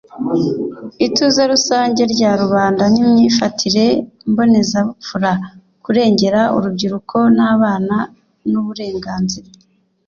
ituze 1.05 1.41
rusange 1.51 2.01
rya 2.13 2.31
rubanda 2.41 2.83
n 2.93 2.95
imyifatire 3.03 3.85
mbonezabupfura 4.29 5.31
ukurengera 5.77 6.41
urubyiruko 6.55 7.17
n 7.37 7.39
abana 7.53 7.97
n 8.49 8.51
uburenganzira 8.61 9.49